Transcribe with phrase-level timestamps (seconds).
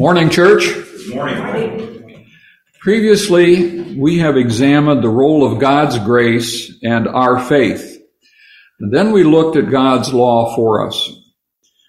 [0.00, 0.64] Morning, church.
[1.10, 2.26] Morning.
[2.80, 8.02] Previously, we have examined the role of God's grace and our faith.
[8.80, 11.12] And then we looked at God's law for us.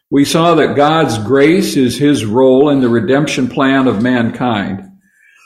[0.10, 4.92] We saw that God's grace is His role in the redemption plan of mankind,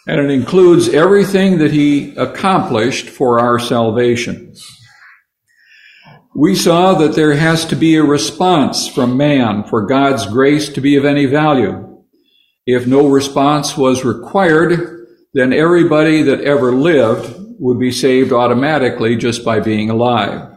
[0.08, 4.56] and it includes everything that He accomplished for our salvation.
[6.36, 10.82] We saw that there has to be a response from man for God's grace to
[10.82, 11.95] be of any value.
[12.66, 19.46] If no response was required, then everybody that ever lived would be saved automatically just
[19.46, 20.52] by being alive.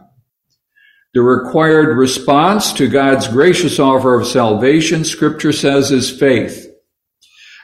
[1.13, 6.67] The required response to God's gracious offer of salvation, scripture says, is faith.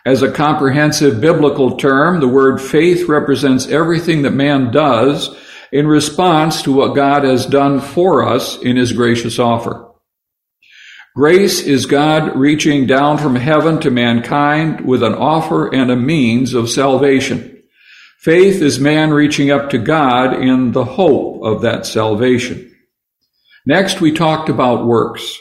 [0.05, 5.36] As a comprehensive biblical term, the word faith represents everything that man does
[5.72, 9.85] in response to what God has done for us in his gracious offer.
[11.16, 16.54] Grace is God reaching down from heaven to mankind with an offer and a means
[16.54, 17.63] of salvation.
[18.20, 22.70] Faith is man reaching up to God in the hope of that salvation.
[23.66, 25.40] Next, we talked about works.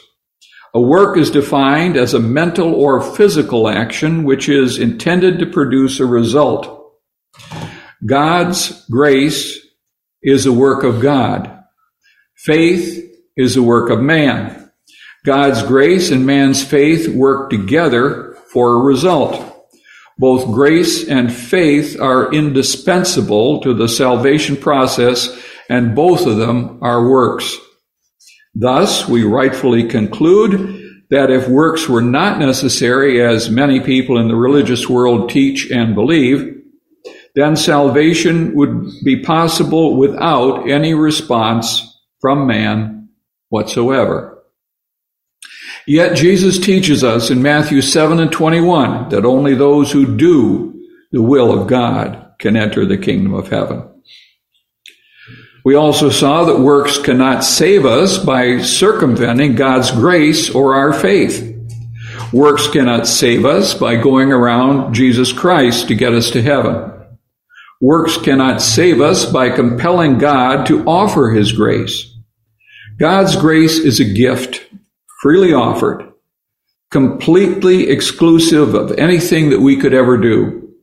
[0.73, 5.99] A work is defined as a mental or physical action which is intended to produce
[5.99, 6.93] a result.
[8.05, 9.59] God's grace
[10.23, 11.65] is a work of God.
[12.37, 14.64] Faith is a work of man.
[15.25, 19.41] God's grace and man's faith work together for a result.
[20.19, 25.35] Both grace and faith are indispensable to the salvation process,
[25.67, 27.57] and both of them are works.
[28.53, 34.35] Thus, we rightfully conclude that if works were not necessary, as many people in the
[34.35, 36.55] religious world teach and believe,
[37.33, 43.09] then salvation would be possible without any response from man
[43.49, 44.34] whatsoever.
[45.87, 51.21] Yet Jesus teaches us in Matthew 7 and 21 that only those who do the
[51.21, 53.87] will of God can enter the kingdom of heaven.
[55.63, 61.53] We also saw that works cannot save us by circumventing God's grace or our faith.
[62.31, 66.91] Works cannot save us by going around Jesus Christ to get us to heaven.
[67.81, 72.13] Works cannot save us by compelling God to offer His grace.
[72.99, 74.65] God's grace is a gift
[75.21, 76.11] freely offered,
[76.91, 80.73] completely exclusive of anything that we could ever do.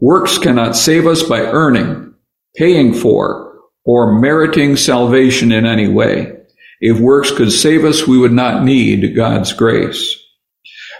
[0.00, 2.14] Works cannot save us by earning,
[2.56, 3.48] paying for,
[3.84, 6.32] or meriting salvation in any way.
[6.80, 10.14] If works could save us, we would not need God's grace.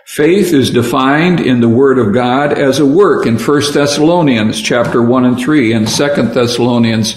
[0.07, 5.03] Faith is defined in the Word of God as a work in 1 Thessalonians chapter
[5.03, 7.15] 1 and 3 and 2 Thessalonians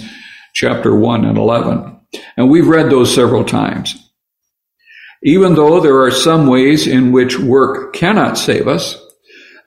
[0.52, 1.98] chapter 1 and 11.
[2.36, 4.01] And we've read those several times.
[5.22, 8.98] Even though there are some ways in which work cannot save us,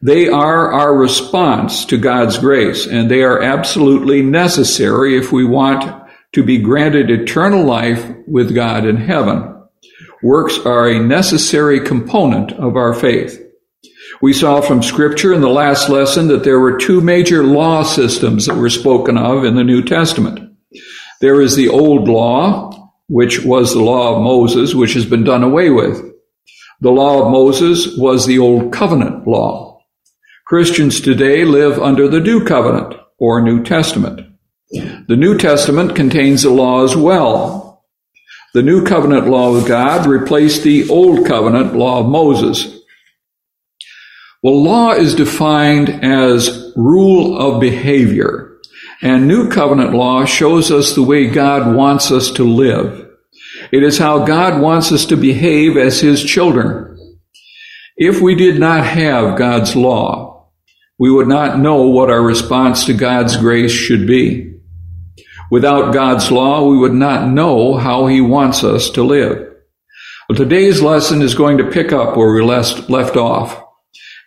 [0.02, 6.04] they are our response to God's grace, and they are absolutely necessary if we want
[6.34, 9.64] to be granted eternal life with God in heaven.
[10.22, 13.42] Works are a necessary component of our faith.
[14.22, 18.46] We saw from scripture in the last lesson that there were two major law systems
[18.46, 20.56] that were spoken of in the New Testament.
[21.22, 25.44] There is the old law, which was the law of Moses, which has been done
[25.44, 26.04] away with.
[26.82, 29.82] The law of Moses was the old covenant law.
[30.46, 34.22] Christians today live under the new covenant or New Testament.
[34.72, 37.84] The New Testament contains the law as well.
[38.54, 42.80] The new covenant law of God replaced the old covenant law of Moses.
[44.44, 48.55] Well, law is defined as rule of behavior.
[49.02, 53.08] And New Covenant law shows us the way God wants us to live.
[53.72, 56.92] It is how God wants us to behave as His children.
[57.98, 60.50] If we did not have God's law,
[60.98, 64.54] we would not know what our response to God's grace should be.
[65.52, 69.54] Without God's law, we would not know how He wants us to live.
[70.28, 73.62] Well, today's lesson is going to pick up where we left off.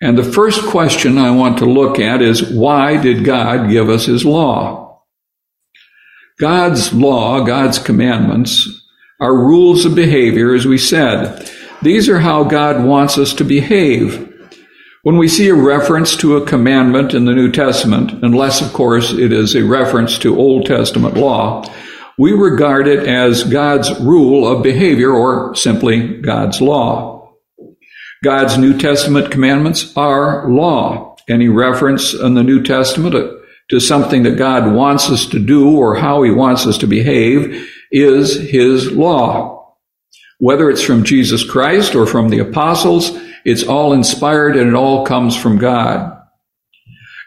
[0.00, 4.06] And the first question I want to look at is why did God give us
[4.06, 5.02] His law?
[6.38, 8.68] God's law, God's commandments,
[9.20, 11.50] are rules of behavior, as we said.
[11.82, 14.24] These are how God wants us to behave.
[15.02, 19.12] When we see a reference to a commandment in the New Testament, unless, of course,
[19.12, 21.64] it is a reference to Old Testament law,
[22.16, 27.17] we regard it as God's rule of behavior or simply God's law.
[28.22, 31.16] God's New Testament commandments are law.
[31.28, 33.14] Any reference in the New Testament
[33.70, 37.68] to something that God wants us to do or how he wants us to behave
[37.92, 39.76] is his law.
[40.38, 45.06] Whether it's from Jesus Christ or from the apostles, It's all inspired and it all
[45.06, 46.14] comes from God.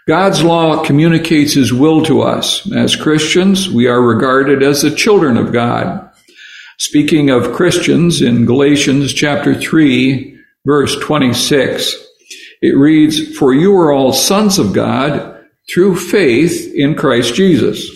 [0.07, 2.69] God's law communicates His will to us.
[2.71, 6.09] As Christians, we are regarded as the children of God.
[6.77, 10.30] Speaking of Christians in Galatians chapter 3,
[10.65, 11.95] verse 26,
[12.61, 17.89] it reads, For you are all sons of God through faith in Christ Jesus.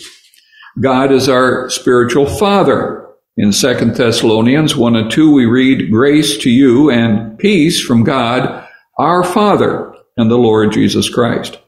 [0.80, 3.08] God is our spiritual father.
[3.38, 8.66] In 2 Thessalonians 1 and 2, we read, Grace to you and peace from God,
[8.98, 11.58] our Father, and the Lord Jesus Christ.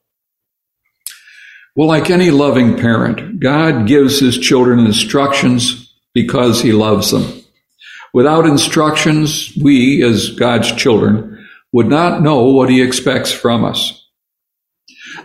[1.77, 7.38] Well, like any loving parent, God gives his children instructions because he loves them.
[8.14, 14.06] Without instructions, we, as God's children, would not know what he expects from us.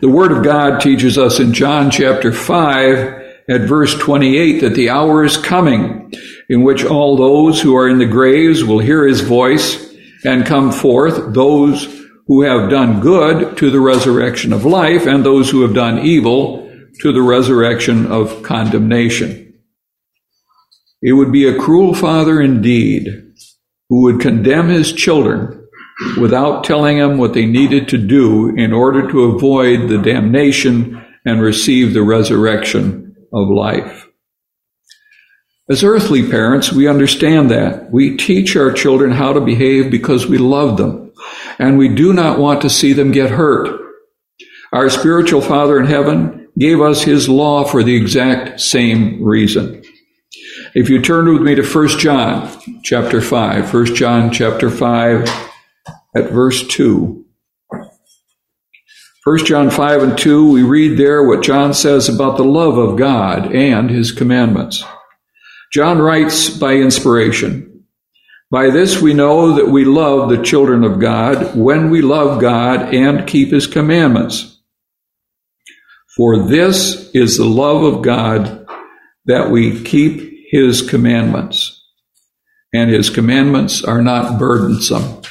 [0.01, 4.89] The Word of God teaches us in John chapter 5 at verse 28 that the
[4.89, 6.13] hour is coming
[6.49, 9.93] in which all those who are in the graves will hear his voice
[10.25, 11.85] and come forth, those
[12.27, 16.69] who have done good to the resurrection of life, and those who have done evil
[17.01, 19.42] to the resurrection of condemnation.
[21.03, 23.09] It would be a cruel father indeed
[23.89, 25.67] who would condemn his children
[26.17, 31.41] without telling them what they needed to do in order to avoid the damnation and
[31.41, 34.07] receive the resurrection of life.
[35.69, 37.91] As earthly parents, we understand that.
[37.91, 41.11] We teach our children how to behave because we love them
[41.59, 43.79] and we do not want to see them get hurt.
[44.71, 49.83] Our spiritual Father in heaven gave us his law for the exact same reason.
[50.75, 52.49] If you turn with me to 1 John
[52.81, 55.29] chapter 5, 1 John chapter 5
[56.15, 57.23] at verse 2.
[59.23, 62.97] 1 John 5 and 2, we read there what John says about the love of
[62.97, 64.83] God and his commandments.
[65.71, 67.85] John writes by inspiration,
[68.49, 72.95] by this we know that we love the children of God when we love God
[72.95, 74.59] and keep his commandments.
[76.17, 78.65] For this is the love of God
[79.25, 81.83] that we keep his commandments.
[82.75, 85.23] And his commandments are not burdensome.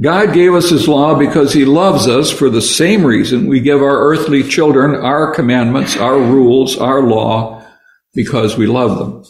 [0.00, 3.82] God gave us his law because he loves us for the same reason we give
[3.82, 7.66] our earthly children our commandments, our rules, our law,
[8.14, 9.24] because we love them.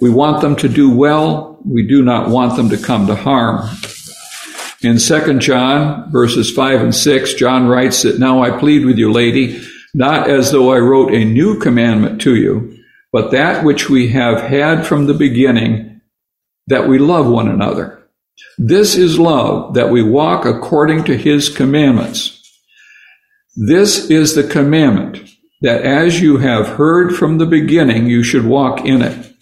[0.00, 1.60] We want them to do well.
[1.66, 3.68] We do not want them to come to harm.
[4.82, 9.12] In 2 John verses 5 and 6, John writes that now I plead with you,
[9.12, 9.60] lady,
[9.92, 12.79] not as though I wrote a new commandment to you,
[13.12, 16.00] but that which we have had from the beginning,
[16.66, 18.02] that we love one another.
[18.56, 22.36] This is love, that we walk according to his commandments.
[23.56, 25.28] This is the commandment,
[25.60, 29.34] that as you have heard from the beginning, you should walk in it.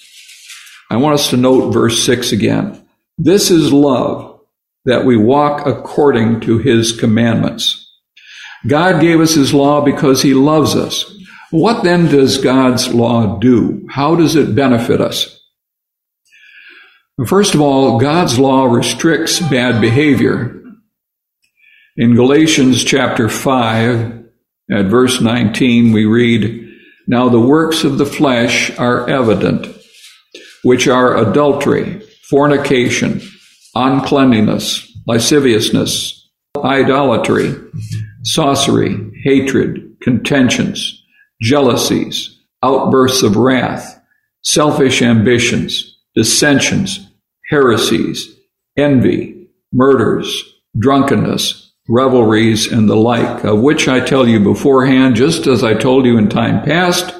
[0.90, 2.82] I want us to note verse 6 again.
[3.18, 4.40] This is love,
[4.84, 7.84] that we walk according to his commandments.
[8.66, 11.14] God gave us his law because he loves us.
[11.50, 13.86] What then does God's law do?
[13.90, 15.34] How does it benefit us?
[17.26, 20.62] First of all, God's law restricts bad behavior.
[21.96, 24.24] In Galatians chapter 5,
[24.70, 26.68] at verse 19, we read,
[27.06, 29.74] Now the works of the flesh are evident
[30.62, 33.22] which are adultery, fornication,
[33.74, 36.28] uncleanness, lasciviousness,
[36.62, 37.54] idolatry,
[38.22, 40.97] sorcery, hatred, contentions,
[41.40, 44.00] jealousies, outbursts of wrath,
[44.42, 47.08] selfish ambitions, dissensions,
[47.50, 48.36] heresies,
[48.76, 50.42] envy, murders,
[50.78, 56.04] drunkenness, revelries, and the like, of which I tell you beforehand, just as I told
[56.04, 57.14] you in time past,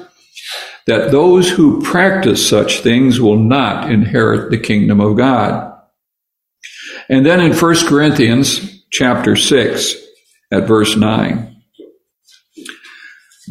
[0.85, 5.73] that those who practice such things will not inherit the kingdom of God.
[7.09, 9.95] And then in 1 Corinthians chapter 6
[10.51, 11.58] at verse 9.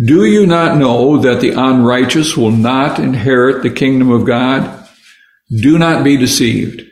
[0.05, 4.89] Do you not know that the unrighteous will not inherit the kingdom of God?
[5.51, 6.83] Do not be deceived.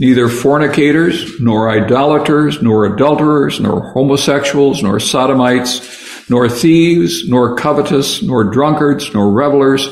[0.00, 8.44] Neither fornicators, nor idolaters, nor adulterers, nor homosexuals, nor sodomites, nor thieves, nor covetous, nor
[8.44, 9.88] drunkards, nor revelers,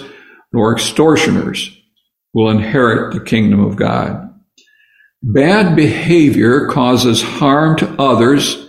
[0.52, 1.70] nor extortioners
[2.34, 4.34] will inherit the kingdom of God.
[5.22, 8.68] Bad behavior causes harm to others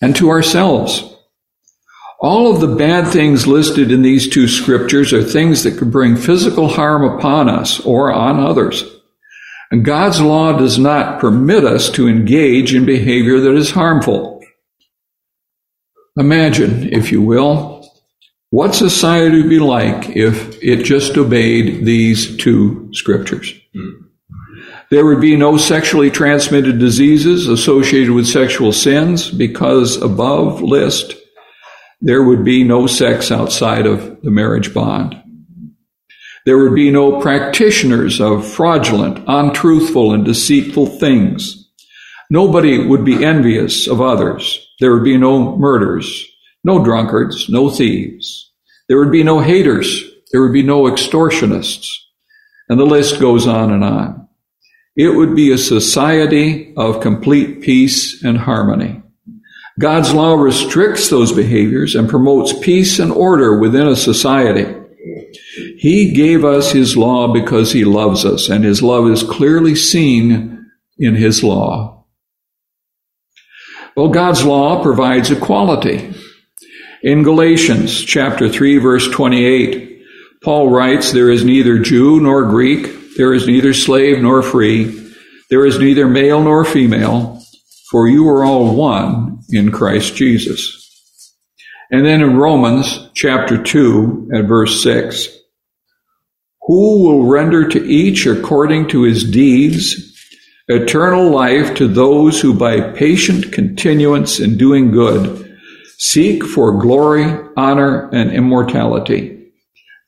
[0.00, 1.11] and to ourselves.
[2.22, 6.14] All of the bad things listed in these two scriptures are things that could bring
[6.14, 8.84] physical harm upon us or on others.
[9.72, 14.40] And God's law does not permit us to engage in behavior that is harmful.
[16.16, 17.90] Imagine, if you will,
[18.50, 23.52] what society would be like if it just obeyed these two scriptures.
[24.90, 31.16] There would be no sexually transmitted diseases associated with sexual sins because above list,
[32.04, 35.16] there would be no sex outside of the marriage bond.
[36.44, 41.70] There would be no practitioners of fraudulent, untruthful, and deceitful things.
[42.28, 44.66] Nobody would be envious of others.
[44.80, 46.26] There would be no murders,
[46.64, 48.50] no drunkards, no thieves.
[48.88, 50.02] There would be no haters.
[50.32, 51.88] There would be no extortionists.
[52.68, 54.28] And the list goes on and on.
[54.96, 59.02] It would be a society of complete peace and harmony.
[59.78, 64.66] God's law restricts those behaviors and promotes peace and order within a society.
[65.78, 70.70] He gave us His law because He loves us, and His love is clearly seen
[70.98, 72.04] in His law.
[73.96, 76.14] Well, God's law provides equality.
[77.02, 80.02] In Galatians chapter 3 verse 28,
[80.44, 84.98] Paul writes, There is neither Jew nor Greek, there is neither slave nor free.
[85.50, 87.42] There is neither male nor female,
[87.90, 91.36] for you are all one in Christ Jesus.
[91.90, 95.28] And then in Romans chapter 2 at verse 6,
[96.62, 100.08] who will render to each according to his deeds
[100.68, 105.40] eternal life to those who by patient continuance in doing good
[105.98, 107.24] seek for glory,
[107.56, 109.52] honor, and immortality.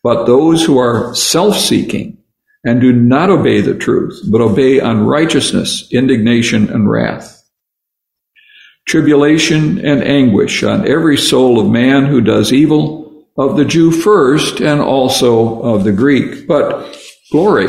[0.02, 2.18] But those who are self-seeking
[2.64, 7.43] and do not obey the truth, but obey unrighteousness, indignation, and wrath.
[8.86, 14.60] Tribulation and anguish on every soul of man who does evil, of the Jew first,
[14.60, 16.46] and also of the Greek.
[16.46, 16.96] But
[17.32, 17.68] glory,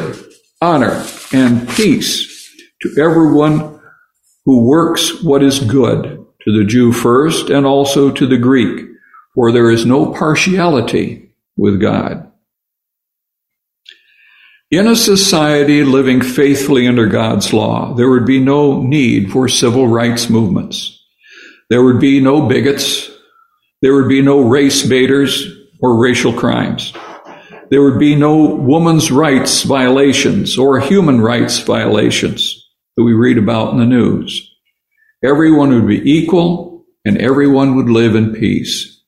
[0.61, 3.79] honor, and peace to everyone
[4.45, 8.85] who works what is good, to the Jew first, and also to the Greek,
[9.33, 12.31] for there is no partiality with God.
[14.71, 19.87] In a society living faithfully under God's law, there would be no need for civil
[19.87, 21.04] rights movements.
[21.69, 23.09] There would be no bigots.
[23.81, 25.45] There would be no race baiters
[25.81, 26.93] or racial crimes.
[27.69, 32.63] There would be no woman's rights violations or human rights violations
[32.95, 34.51] that we read about in the news.
[35.23, 39.03] Everyone would be equal and everyone would live in peace.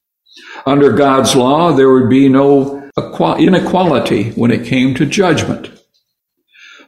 [0.66, 2.90] Under God's law, there would be no
[3.38, 5.72] inequality when it came to judgment.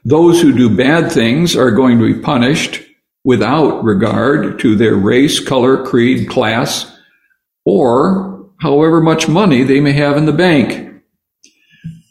[0.03, 2.81] Those who do bad things are going to be punished
[3.23, 6.97] without regard to their race, color, creed, class,
[7.65, 11.01] or however much money they may have in the bank.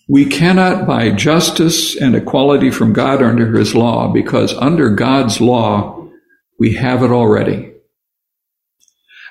[0.09, 6.09] We cannot buy justice and equality from God under His law because under God's law,
[6.59, 7.73] we have it already.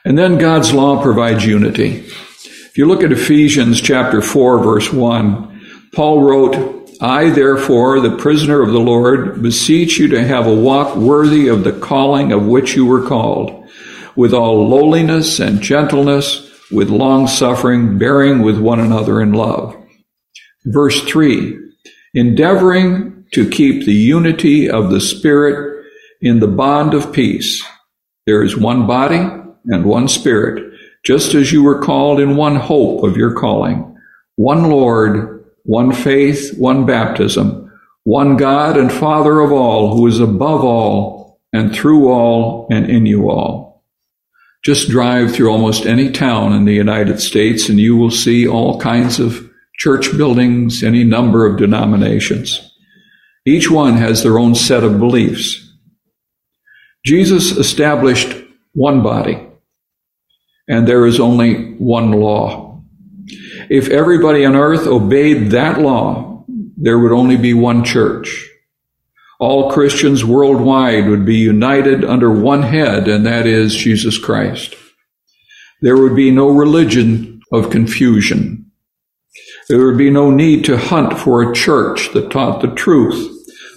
[0.06, 1.98] And then God's law provides unity.
[1.98, 8.62] If you look at Ephesians chapter 4, verse 1, Paul wrote, I, therefore, the prisoner
[8.62, 12.76] of the Lord, beseech you to have a walk worthy of the calling of which
[12.76, 13.70] you were called,
[14.16, 19.76] with all lowliness and gentleness, with long suffering, bearing with one another in love.
[20.66, 21.58] Verse 3
[22.14, 25.86] Endeavoring to keep the unity of the Spirit
[26.22, 27.64] in the bond of peace.
[28.26, 29.20] There is one body
[29.66, 30.74] and one Spirit
[31.08, 33.96] just as you were called in one hope of your calling,
[34.36, 35.37] one Lord,
[35.68, 37.70] one faith, one baptism,
[38.06, 43.06] one God and Father of all, who is above all and through all and in
[43.06, 43.84] you all.
[44.64, 48.80] Just drive through almost any town in the United States and you will see all
[48.80, 52.72] kinds of church buildings, any number of denominations.
[53.46, 55.70] Each one has their own set of beliefs.
[57.06, 58.34] Jesus established
[58.74, 59.46] one body
[60.70, 62.67] and there is only one law.
[63.70, 66.46] If everybody on earth obeyed that law,
[66.78, 68.50] there would only be one church.
[69.40, 74.76] All Christians worldwide would be united under one head, and that is Jesus Christ.
[75.82, 78.72] There would be no religion of confusion.
[79.70, 83.34] There would be no need to hunt for a church that taught the truth,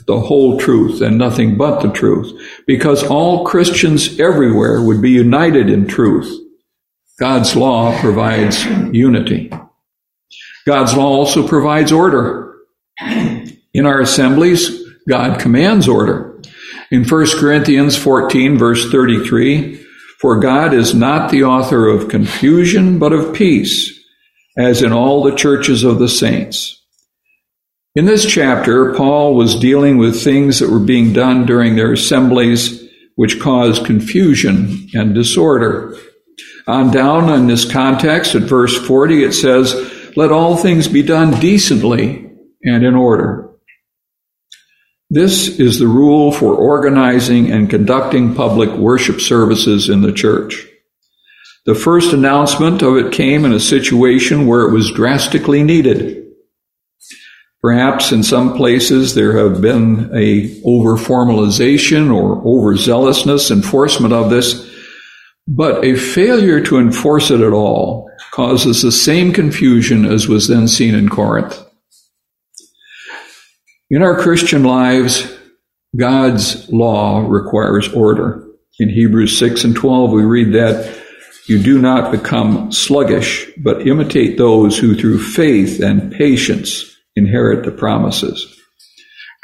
[0.06, 2.32] the whole truth, and nothing but the truth,
[2.66, 6.40] because all Christians everywhere would be united in truth
[7.20, 9.52] God's law provides unity.
[10.70, 12.54] God's law also provides order.
[13.74, 14.70] In our assemblies,
[15.08, 16.40] God commands order.
[16.92, 19.84] In 1 Corinthians 14 verse 33,
[20.20, 23.98] for God is not the author of confusion, but of peace,
[24.56, 26.80] as in all the churches of the saints.
[27.96, 32.80] In this chapter, Paul was dealing with things that were being done during their assemblies
[33.16, 35.96] which caused confusion and disorder.
[36.68, 39.74] On down in this context, at verse 40, it says,
[40.16, 42.30] Let all things be done decently
[42.62, 43.50] and in order.
[45.08, 50.66] This is the rule for organizing and conducting public worship services in the church.
[51.66, 56.26] The first announcement of it came in a situation where it was drastically needed.
[57.60, 64.66] Perhaps in some places there have been a over formalization or overzealousness enforcement of this,
[65.46, 68.09] but a failure to enforce it at all
[68.40, 71.62] causes the same confusion as was then seen in Corinth.
[73.90, 75.30] In our Christian lives,
[75.94, 78.42] God's law requires order.
[78.78, 80.98] In Hebrews 6 and 12, we read that
[81.48, 87.72] you do not become sluggish, but imitate those who through faith and patience inherit the
[87.72, 88.58] promises.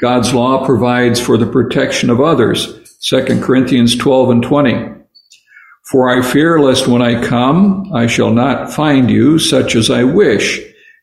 [0.01, 2.97] God's law provides for the protection of others.
[3.01, 4.96] 2 Corinthians 12 and 20.
[5.91, 10.03] For I fear lest when I come, I shall not find you such as I
[10.03, 10.59] wish,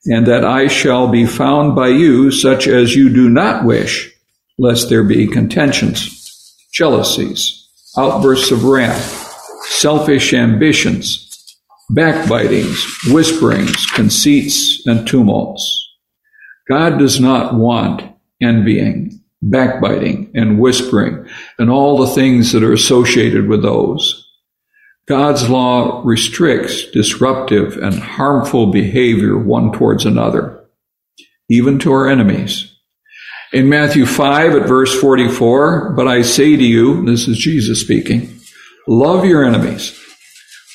[0.06, 4.12] and that I shall be found by you such as you do not wish,
[4.58, 9.32] lest there be contentions, jealousies, outbursts of wrath,
[9.68, 11.56] selfish ambitions,
[11.90, 15.84] backbitings, whisperings, conceits, and tumults
[16.68, 18.02] God does not want
[18.40, 21.26] envying, backbiting, and whispering,
[21.58, 24.24] and all the things that are associated with those.
[25.06, 30.64] God's law restricts disruptive and harmful behavior one towards another,
[31.50, 32.75] even to our enemies.
[33.52, 38.40] In Matthew 5 at verse 44, but I say to you, this is Jesus speaking,
[38.88, 39.99] love your enemies,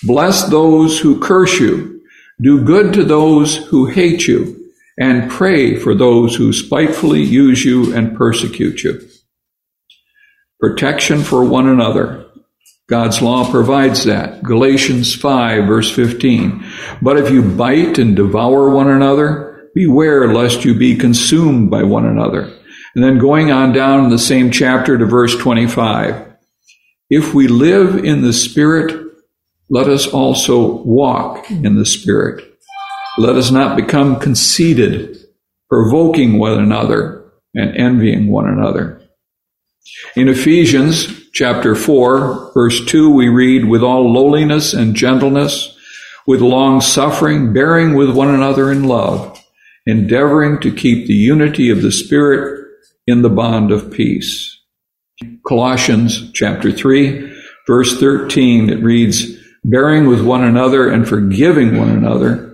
[0.04, 2.02] bless those who curse you,
[2.40, 7.96] do good to those who hate you, and pray for those who spitefully use you
[7.96, 9.02] and persecute you.
[10.60, 12.29] Protection for one another.
[12.90, 14.42] God's law provides that.
[14.42, 16.66] Galatians 5 verse 15.
[17.02, 22.06] But if you bite and devour one another, beware lest you be consumed by one
[22.06, 22.52] another.
[22.96, 26.34] And then going on down in the same chapter to verse 25.
[27.12, 29.06] If we live in the Spirit,
[29.70, 32.44] let us also walk in the Spirit.
[33.20, 35.18] Let us not become conceited,
[35.70, 39.02] provoking one another and envying one another.
[40.16, 45.78] In Ephesians chapter 4, verse 2, we read, with all lowliness and gentleness,
[46.28, 49.44] with long suffering, bearing with one another in love,
[49.86, 52.68] endeavoring to keep the unity of the Spirit
[53.08, 54.60] in the bond of peace.
[55.48, 57.34] Colossians chapter 3,
[57.68, 62.50] verse 13, it reads, bearing with one another and forgiving one another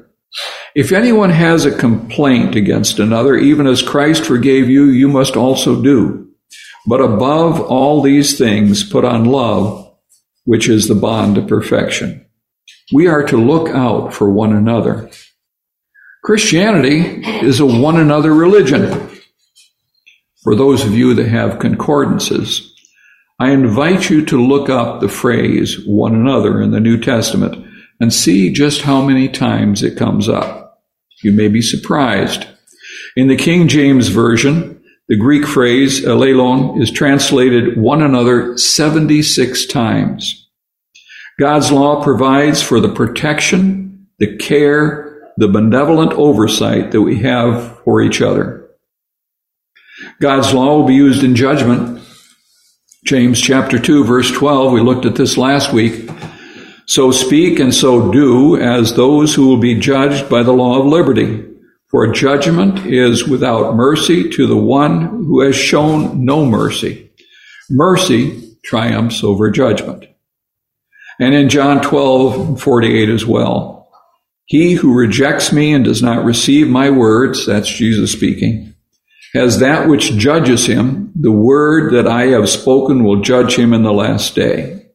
[0.75, 5.81] if anyone has a complaint against another, even as Christ forgave you, you must also
[5.81, 6.24] do.
[6.87, 9.91] But above all these things, put on love,
[10.43, 12.25] which is the bond of perfection.
[12.93, 15.09] We are to look out for one another.
[16.23, 19.09] Christianity is a one another religion.
[20.43, 22.71] For those of you that have concordances,
[23.39, 27.65] I invite you to look up the phrase one another in the New Testament
[27.99, 30.83] and see just how many times it comes up.
[31.23, 32.45] You may be surprised.
[33.15, 34.74] In the King James Version,
[35.07, 40.49] the Greek phrase uh, elelon is translated one another 76 times.
[41.39, 48.01] God's law provides for the protection, the care, the benevolent oversight that we have for
[48.01, 48.67] each other.
[50.19, 52.01] God's law will be used in judgment.
[53.05, 56.09] James chapter 2 verse 12, we looked at this last week.
[56.87, 60.85] So speak and so do as those who will be judged by the law of
[60.85, 61.44] liberty.
[61.95, 67.09] For judgment is without mercy to the one who has shown no mercy.
[67.69, 70.03] Mercy triumphs over judgment.
[71.21, 73.89] And in John 12, 48 as well.
[74.43, 78.75] He who rejects me and does not receive my words, that's Jesus speaking,
[79.33, 81.13] has that which judges him.
[81.15, 84.87] The word that I have spoken will judge him in the last day.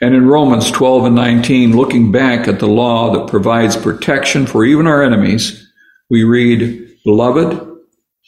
[0.00, 4.64] And in Romans 12 and 19, looking back at the law that provides protection for
[4.64, 5.64] even our enemies,
[6.10, 7.68] we read, Beloved,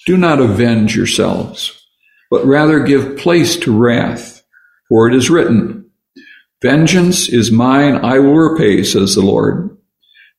[0.06, 1.86] do not avenge yourselves,
[2.30, 4.42] but rather give place to wrath,
[4.88, 5.90] for it is written,
[6.62, 9.76] Vengeance is mine, I will repay, says the Lord.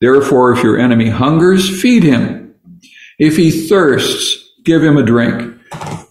[0.02, 2.56] Therefore, if your enemy hungers, feed him.
[3.18, 5.60] If he thirsts, give him a drink,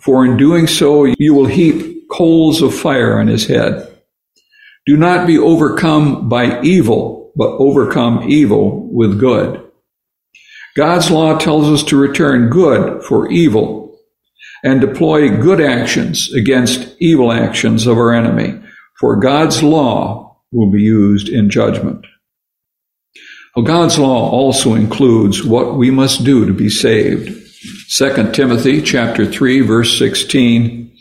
[0.00, 3.86] for in doing so you will heap coals of fire on his head.
[4.86, 9.69] Do not be overcome by evil, but overcome evil with good.
[10.76, 13.98] God's law tells us to return good for evil
[14.62, 18.60] and deploy good actions against evil actions of our enemy,
[18.98, 22.06] for God's law will be used in judgment.
[23.56, 27.36] Well, God's law also includes what we must do to be saved.
[27.90, 30.96] 2 Timothy chapter 3 verse 16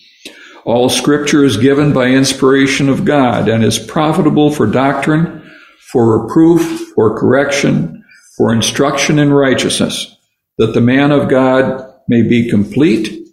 [0.66, 5.48] All scripture is given by inspiration of God and is profitable for doctrine,
[5.92, 7.99] for reproof, for correction,
[8.40, 10.16] for instruction in righteousness,
[10.58, 13.28] that the man of God may be complete,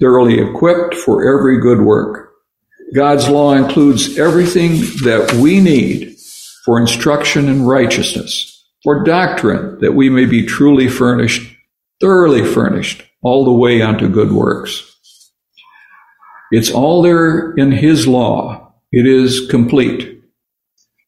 [0.00, 2.32] thoroughly equipped for every good work.
[2.92, 4.72] God's law includes everything
[5.04, 6.16] that we need
[6.64, 11.56] for instruction in righteousness, for doctrine, that we may be truly furnished,
[12.00, 14.96] thoroughly furnished, all the way unto good works.
[16.50, 18.72] It's all there in His law.
[18.90, 20.20] It is complete.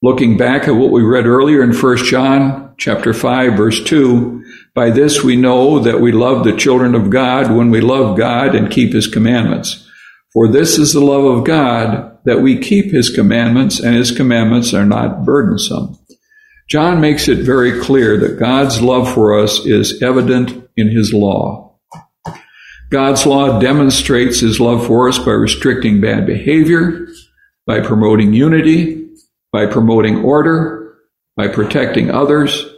[0.00, 4.90] Looking back at what we read earlier in 1 John chapter 5 verse 2, by
[4.90, 8.72] this we know that we love the children of God when we love God and
[8.72, 9.88] keep his commandments.
[10.32, 14.74] For this is the love of God that we keep his commandments and his commandments
[14.74, 15.96] are not burdensome.
[16.68, 21.78] John makes it very clear that God's love for us is evident in his law.
[22.90, 27.06] God's law demonstrates his love for us by restricting bad behavior,
[27.64, 29.08] by promoting unity,
[29.52, 30.96] by promoting order,
[31.36, 32.71] by protecting others,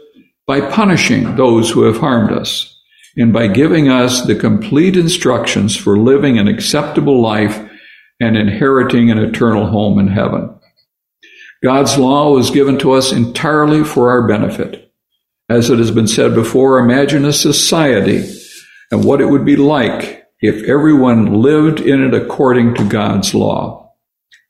[0.47, 2.79] by punishing those who have harmed us,
[3.17, 7.69] and by giving us the complete instructions for living an acceptable life
[8.19, 10.53] and inheriting an eternal home in heaven.
[11.63, 14.91] God's law was given to us entirely for our benefit.
[15.49, 18.29] As it has been said before, imagine a society
[18.91, 23.93] and what it would be like if everyone lived in it according to God's law.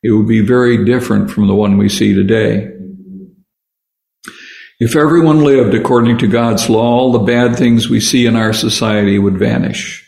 [0.02, 2.70] It would be very different from the one we see today.
[4.78, 8.52] If everyone lived according to God's law, all the bad things we see in our
[8.52, 10.02] society would vanish.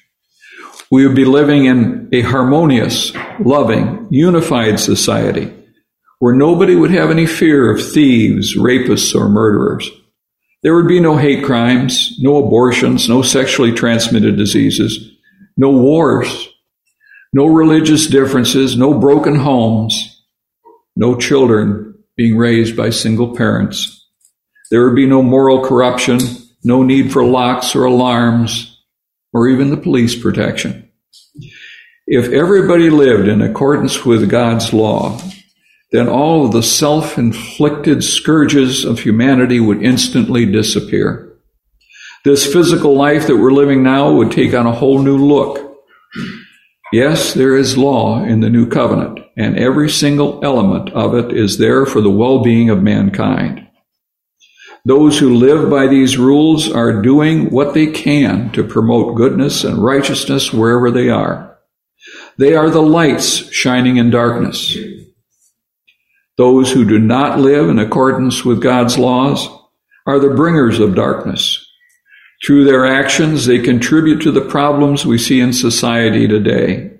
[0.91, 5.55] We would be living in a harmonious, loving, unified society
[6.19, 9.89] where nobody would have any fear of thieves, rapists, or murderers.
[10.63, 15.13] There would be no hate crimes, no abortions, no sexually transmitted diseases,
[15.57, 16.49] no wars,
[17.33, 20.23] no religious differences, no broken homes,
[20.95, 23.98] no children being raised by single parents
[24.71, 26.19] there would be no moral corruption,
[26.63, 28.81] no need for locks or alarms,
[29.33, 30.91] or even the police protection.
[32.07, 35.21] If everybody lived in accordance with God's law,
[35.93, 41.39] then all of the self-inflicted scourges of humanity would instantly disappear.
[42.25, 45.77] This physical life that we're living now would take on a whole new look.
[46.93, 51.59] Yes, there is law in the new covenant, and every single element of it is
[51.59, 53.68] there for the well-being of mankind.
[54.89, 59.77] Those who live by these rules are doing what they can to promote goodness and
[59.77, 61.59] righteousness wherever they are.
[62.39, 64.79] They are the lights shining in darkness.
[66.39, 69.47] Those who do not live in accordance with God's laws
[70.07, 71.67] are the bringers of darkness.
[72.47, 76.93] Through their actions, they contribute to the problems we see in society today.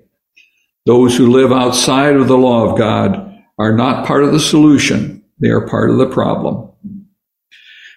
[0.85, 5.23] Those who live outside of the law of God are not part of the solution,
[5.39, 6.68] they are part of the problem.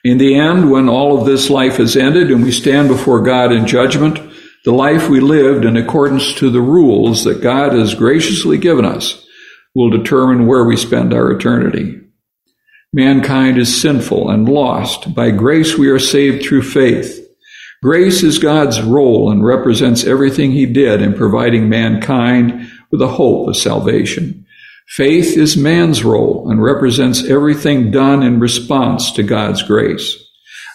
[0.04, 3.52] In the end, when all of this life is ended and we stand before God
[3.52, 4.18] in judgment,
[4.64, 9.24] the life we lived in accordance to the rules that God has graciously given us
[9.74, 12.00] will determine where we spend our eternity.
[12.92, 15.14] Mankind is sinful and lost.
[15.14, 17.20] By grace we are saved through faith.
[17.82, 23.48] Grace is God's role and represents everything he did in providing mankind with a hope
[23.48, 24.41] of salvation.
[24.88, 30.16] Faith is man's role and represents everything done in response to God's grace.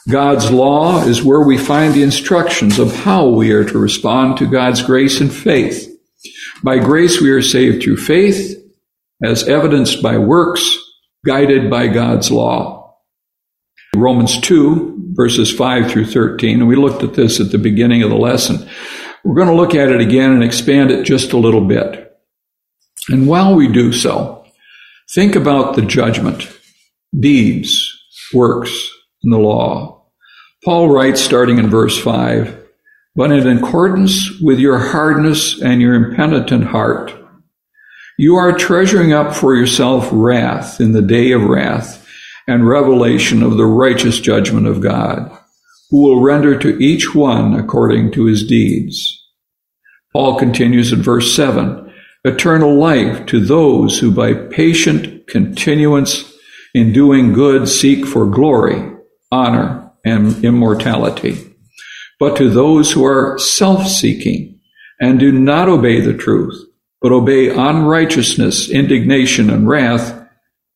[0.09, 4.49] God's law is where we find the instructions of how we are to respond to
[4.49, 5.87] God's grace and faith.
[6.63, 8.55] By grace we are saved through faith,
[9.21, 10.63] as evidenced by works,
[11.25, 12.97] guided by God's law.
[13.95, 18.09] Romans 2, verses 5 through 13, and we looked at this at the beginning of
[18.09, 18.69] the lesson.
[19.25, 22.06] We're going to look at it again and expand it just a little bit.
[23.09, 24.45] And while we do so,
[25.09, 26.51] think about the judgment,
[27.17, 27.93] deeds,
[28.33, 28.91] works,
[29.23, 30.05] and the law.
[30.65, 32.65] Paul writes, starting in verse 5,
[33.15, 37.13] But in accordance with your hardness and your impenitent heart,
[38.17, 42.05] you are treasuring up for yourself wrath in the day of wrath
[42.47, 45.31] and revelation of the righteous judgment of God,
[45.89, 49.13] who will render to each one according to his deeds.
[50.11, 51.86] Paul continues in verse 7
[52.23, 56.33] eternal life to those who by patient continuance
[56.73, 58.91] in doing good seek for glory,
[59.31, 61.55] honor, and immortality.
[62.19, 64.59] But to those who are self-seeking
[64.99, 66.63] and do not obey the truth,
[67.01, 70.27] but obey unrighteousness, indignation, and wrath,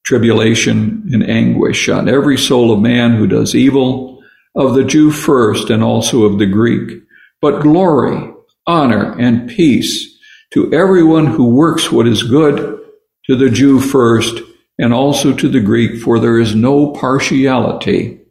[0.03, 4.21] tribulation and anguish on every soul of man who does evil,
[4.55, 7.01] of the Jew first and also of the Greek.
[7.41, 8.31] but glory,
[8.67, 10.10] honor, and peace
[10.53, 12.79] to everyone who works what is good,
[13.25, 14.41] to the Jew first,
[14.77, 18.21] and also to the Greek, for there is no partiality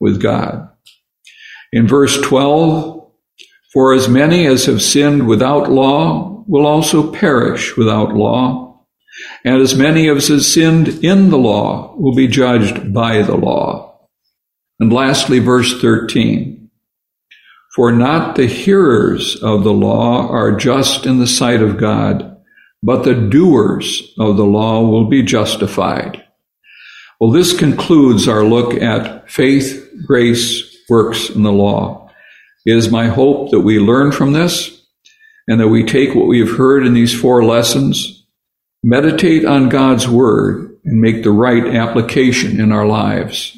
[0.00, 0.68] with God.
[1.72, 3.10] In verse 12,
[3.72, 8.84] for as many as have sinned without law will also perish without law,
[9.44, 14.08] and as many as have sinned in the law will be judged by the law.
[14.78, 16.55] And lastly, verse 13.
[17.76, 22.38] For not the hearers of the law are just in the sight of God,
[22.82, 26.24] but the doers of the law will be justified.
[27.20, 32.10] Well, this concludes our look at faith, grace, works, and the law.
[32.64, 34.82] It is my hope that we learn from this
[35.46, 38.26] and that we take what we have heard in these four lessons,
[38.82, 43.54] meditate on God's word, and make the right application in our lives.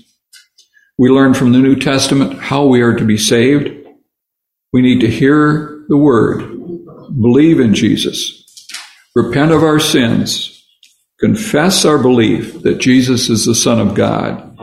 [0.99, 3.78] We learn from the New Testament how we are to be saved.
[4.73, 6.41] We need to hear the word,
[7.21, 8.45] believe in Jesus,
[9.15, 10.63] repent of our sins,
[11.19, 14.57] confess our belief that Jesus is the Son of God,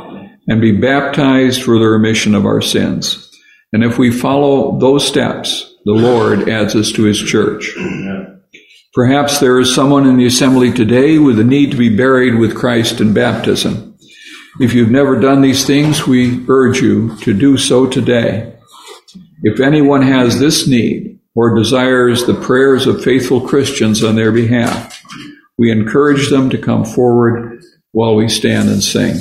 [0.48, 3.32] and be baptized for the remission of our sins.
[3.74, 7.76] And if we follow those steps, the Lord adds us to his church.
[8.94, 12.56] Perhaps there is someone in the assembly today with a need to be buried with
[12.56, 13.98] Christ in baptism.
[14.62, 18.55] If you've never done these things, we urge you to do so today.
[19.48, 25.00] If anyone has this need or desires the prayers of faithful Christians on their behalf,
[25.56, 29.20] we encourage them to come forward while we stand and sing.